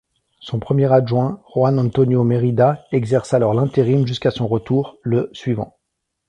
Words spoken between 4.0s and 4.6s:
jusqu'à son